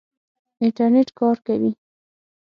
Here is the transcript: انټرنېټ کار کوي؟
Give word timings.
انټرنېټ 0.63 1.09
کار 1.19 1.37
کوي؟ 1.45 1.71